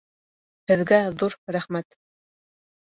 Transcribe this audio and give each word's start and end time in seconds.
Һеҙгә 0.71 0.99
зур 1.25 1.37
рәхмәт. 1.59 2.03